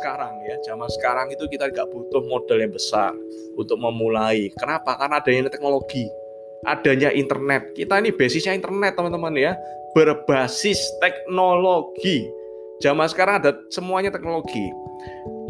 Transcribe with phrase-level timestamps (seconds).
[0.00, 0.56] sekarang ya.
[0.64, 3.12] Zaman sekarang itu kita nggak butuh modal yang besar
[3.54, 4.48] untuk memulai.
[4.56, 4.96] Kenapa?
[4.96, 6.08] Karena adanya teknologi
[6.64, 7.72] adanya internet.
[7.72, 9.52] Kita ini basisnya internet teman-teman ya.
[9.96, 12.28] Berbasis teknologi.
[12.80, 14.72] Zaman sekarang ada semuanya teknologi.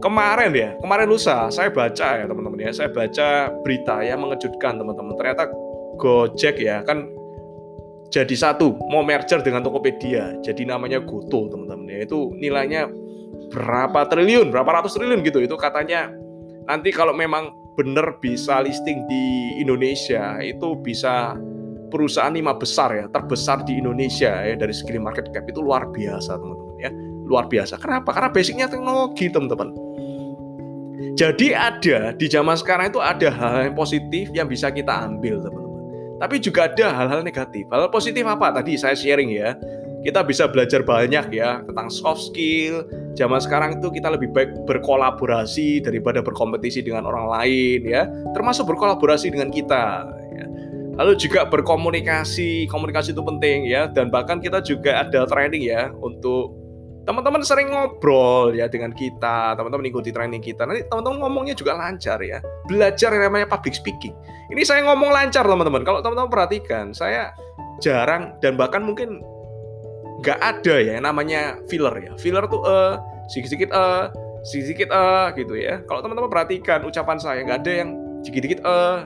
[0.01, 2.71] Kemarin ya kemarin lusa saya baca ya teman-teman ya.
[2.73, 5.15] Saya baca berita yang mengejutkan teman-teman.
[5.19, 5.45] Ternyata
[6.01, 7.05] Gojek ya kan
[8.11, 10.41] jadi satu mau merger dengan Tokopedia.
[10.43, 11.99] Jadi namanya Goto teman-teman ya.
[12.09, 12.89] Itu nilainya
[13.51, 14.49] berapa triliun?
[14.55, 15.43] Berapa ratus triliun gitu.
[15.43, 16.11] Itu katanya
[16.71, 21.35] nanti kalau memang benar bisa listing di Indonesia itu bisa
[21.91, 25.45] perusahaan lima besar ya terbesar di Indonesia ya dari segi market cap.
[25.51, 26.91] Itu luar biasa teman-teman ya.
[27.27, 27.79] Luar biasa.
[27.79, 28.15] Kenapa?
[28.15, 29.71] Karena basicnya teknologi teman-teman.
[31.19, 35.71] Jadi ada di zaman sekarang itu ada hal yang positif yang bisa kita ambil teman-teman.
[36.21, 37.65] Tapi juga ada hal-hal negatif.
[37.73, 38.53] Hal positif apa?
[38.53, 39.57] Tadi saya sharing ya.
[40.01, 42.89] Kita bisa belajar banyak ya tentang soft skill.
[43.19, 48.09] Zaman sekarang itu kita lebih baik berkolaborasi daripada berkompetisi dengan orang lain ya.
[48.33, 50.09] Termasuk berkolaborasi dengan kita.
[50.33, 50.47] Ya.
[50.97, 52.65] Lalu juga berkomunikasi.
[52.73, 53.93] Komunikasi itu penting ya.
[53.93, 56.57] Dan bahkan kita juga ada training ya untuk
[57.05, 60.65] teman-teman sering ngobrol ya dengan kita, teman-teman ikuti training kita.
[60.69, 62.41] Nanti teman-teman ngomongnya juga lancar ya.
[62.69, 64.17] Belajar yang namanya public speaking.
[64.49, 65.83] Ini saya ngomong lancar teman-teman.
[65.85, 67.33] Kalau teman-teman perhatikan, saya
[67.81, 69.25] jarang dan bahkan mungkin
[70.21, 72.13] nggak ada ya yang namanya filler ya.
[72.21, 72.95] Filler tuh eh
[73.33, 74.05] sedikit-sedikit eh
[74.45, 75.81] sedikit-sedikit eh gitu ya.
[75.89, 77.89] Kalau teman-teman perhatikan ucapan saya nggak ada yang
[78.25, 78.99] sedikit-sedikit eh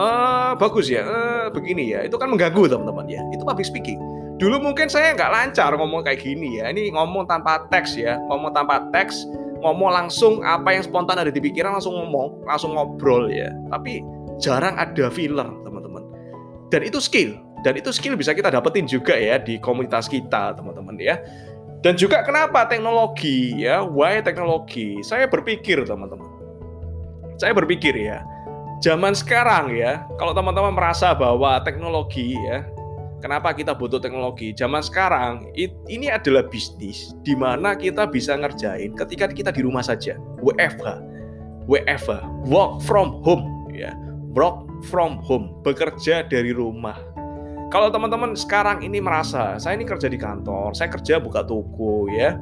[0.00, 2.04] eh bagus ya, eh begini ya.
[2.04, 3.20] Itu kan mengganggu teman-teman ya.
[3.32, 4.00] Itu public speaking
[4.40, 8.56] dulu mungkin saya nggak lancar ngomong kayak gini ya ini ngomong tanpa teks ya ngomong
[8.56, 9.28] tanpa teks
[9.60, 14.00] ngomong langsung apa yang spontan ada di pikiran langsung ngomong langsung ngobrol ya tapi
[14.40, 16.00] jarang ada filler teman-teman
[16.72, 20.96] dan itu skill dan itu skill bisa kita dapetin juga ya di komunitas kita teman-teman
[21.00, 21.20] ya
[21.80, 26.28] dan juga kenapa teknologi ya why teknologi saya berpikir teman-teman
[27.40, 28.20] saya berpikir ya
[28.84, 32.64] zaman sekarang ya kalau teman-teman merasa bahwa teknologi ya
[33.20, 34.56] Kenapa kita butuh teknologi?
[34.56, 35.52] Zaman sekarang
[35.92, 40.16] ini adalah bisnis di mana kita bisa ngerjain ketika kita di rumah saja.
[40.40, 41.04] WFH.
[41.68, 43.92] WFH, work from home ya.
[44.32, 46.96] Work from home, bekerja dari rumah.
[47.70, 52.34] Kalau teman-teman sekarang ini merasa saya ini kerja di kantor, saya kerja buka toko ya.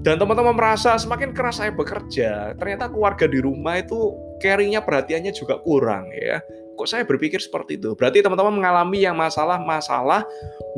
[0.00, 5.60] Dan teman-teman merasa semakin keras saya bekerja, ternyata keluarga di rumah itu caringnya perhatiannya juga
[5.60, 6.40] kurang ya
[6.80, 7.92] kok saya berpikir seperti itu?
[7.92, 10.24] Berarti teman-teman mengalami yang masalah-masalah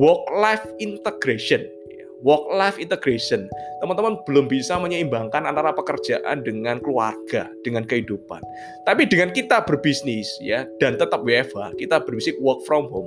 [0.02, 1.62] work life integration.
[1.94, 3.46] Ya, work life integration.
[3.78, 8.42] Teman-teman belum bisa menyeimbangkan antara pekerjaan dengan keluarga, dengan kehidupan.
[8.82, 13.06] Tapi dengan kita berbisnis ya dan tetap WFH, kita berbisnis work from home.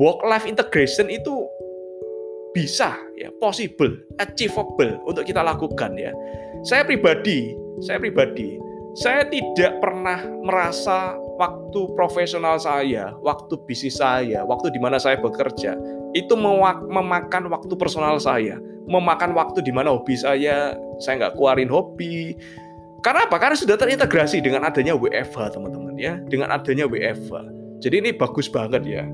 [0.00, 1.44] Work life integration itu
[2.56, 6.10] bisa ya possible, achievable untuk kita lakukan ya.
[6.64, 7.52] Saya pribadi,
[7.84, 8.56] saya pribadi
[8.98, 15.78] saya tidak pernah merasa waktu profesional saya, waktu bisnis saya, waktu di mana saya bekerja,
[16.10, 18.58] itu memakan waktu personal saya,
[18.90, 22.34] memakan waktu di mana hobi saya, saya nggak keluarin hobi.
[23.00, 23.38] Karena apa?
[23.38, 27.32] Karena sudah terintegrasi dengan adanya WFH, teman-teman ya, dengan adanya WFH.
[27.80, 29.06] Jadi ini bagus banget ya.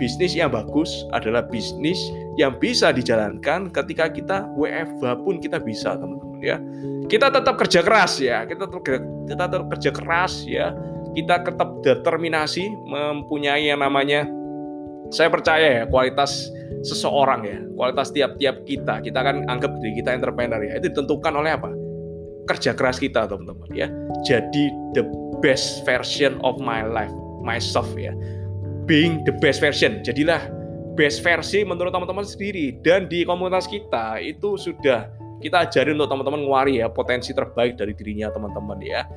[0.00, 2.00] Bisnis yang bagus adalah bisnis
[2.40, 6.56] yang bisa dijalankan ketika kita WFH pun kita bisa, teman-teman ya.
[7.04, 8.80] Kita tetap kerja keras ya, kita tetap
[9.28, 10.72] kita tetap kerja keras ya.
[11.12, 14.24] Kita tetap determinasi mempunyai yang namanya
[15.12, 16.48] saya percaya ya kualitas
[16.80, 17.60] seseorang ya.
[17.76, 19.04] Kualitas tiap-tiap kita.
[19.04, 20.80] Kita kan anggap diri kita entrepreneur ya.
[20.80, 21.68] Itu ditentukan oleh apa?
[22.48, 23.92] Kerja keras kita teman-teman ya.
[24.24, 25.04] Jadi the
[25.44, 27.12] best version of my life
[27.44, 28.16] myself ya
[28.84, 30.00] being the best version.
[30.04, 30.48] Jadilah
[30.94, 32.76] best versi menurut teman-teman sendiri.
[32.80, 35.08] Dan di komunitas kita itu sudah
[35.40, 39.08] kita ajarin untuk teman-teman ngewari ya potensi terbaik dari dirinya teman-teman ya